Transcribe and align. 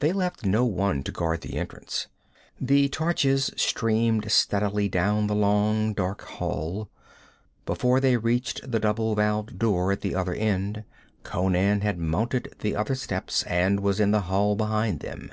They 0.00 0.12
left 0.12 0.44
no 0.44 0.66
one 0.66 1.02
to 1.04 1.10
guard 1.10 1.40
the 1.40 1.56
entrance. 1.56 2.06
The 2.60 2.90
torches 2.90 3.50
streamed 3.56 4.30
steadily 4.30 4.90
down 4.90 5.26
the 5.26 5.34
long 5.34 5.94
dark 5.94 6.20
hall. 6.20 6.90
Before 7.64 7.98
they 7.98 8.18
reached 8.18 8.70
the 8.70 8.78
double 8.78 9.14
valved 9.14 9.58
door 9.58 9.90
at 9.90 10.02
the 10.02 10.14
other 10.14 10.34
end, 10.34 10.84
Conan 11.22 11.80
had 11.80 11.96
mounted 11.96 12.52
the 12.58 12.76
other 12.76 12.94
steps 12.94 13.42
and 13.44 13.80
was 13.80 14.00
in 14.00 14.10
the 14.10 14.20
hall 14.28 14.54
behind 14.54 15.00
them. 15.00 15.32